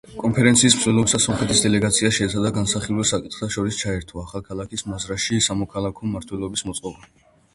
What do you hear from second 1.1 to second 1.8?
სომხეთის